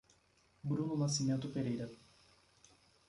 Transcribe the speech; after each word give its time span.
Bruno 0.63 0.97
Nascimento 0.97 1.47
Pereira 1.49 1.87